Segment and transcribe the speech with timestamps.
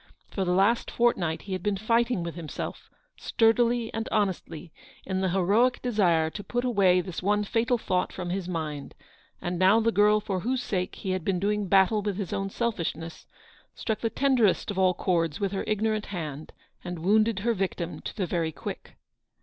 [0.31, 4.71] For the last fortnight he had been fighting with himself— sturdily and honestly—
[5.05, 8.95] in the heroic desire to put away this one fatal thought from his mind;
[9.43, 12.49] and now the girl for whose sake he had been doing battle with his own
[12.49, 13.27] selfishness,
[13.75, 16.51] struck the tenderest of all chords with her ignorant hand,
[16.83, 18.95] and wounded her victim to the very quick.